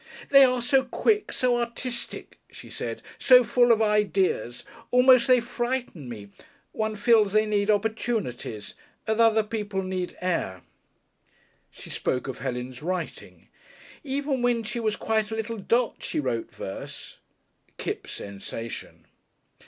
"They 0.31 0.43
are 0.45 0.63
so 0.63 0.83
quick, 0.83 1.31
so 1.31 1.57
artistic," 1.59 2.39
she 2.49 2.71
said, 2.71 3.03
"so 3.19 3.43
full 3.43 3.71
of 3.71 3.83
ideas. 3.83 4.63
Almost 4.89 5.27
they 5.27 5.39
frighten 5.39 6.09
me. 6.09 6.29
One 6.71 6.95
feels 6.95 7.33
they 7.33 7.45
need 7.45 7.69
opportunities 7.69 8.73
as 9.05 9.19
other 9.19 9.43
people 9.43 9.83
need 9.83 10.17
air." 10.19 10.63
She 11.69 11.91
spoke 11.91 12.27
of 12.27 12.39
Helen's 12.39 12.81
writing. 12.81 13.47
"Even 14.03 14.41
when 14.41 14.63
she 14.63 14.79
was 14.79 14.95
quite 14.95 15.29
a 15.29 15.35
little 15.35 15.57
dot 15.59 15.97
she 15.99 16.19
wrote 16.19 16.51
verse." 16.51 17.19
(Kipps, 17.77 18.11
sensation.) 18.13 19.05